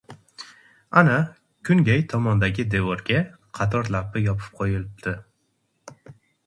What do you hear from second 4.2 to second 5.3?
yopib qo‘yilibdi.